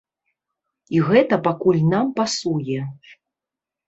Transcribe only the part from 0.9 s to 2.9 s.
І гэта пакуль нам пасуе.